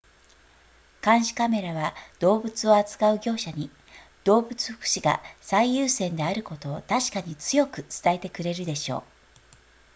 [1.05, 3.69] 「監視カメラは動物を扱う業者に、
[4.23, 9.03] 動物福祉が最優先であることを確かに強く伝えてくれるでしょう」